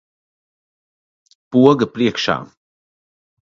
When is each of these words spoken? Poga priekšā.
Poga 1.57 1.91
priekšā. 1.99 2.41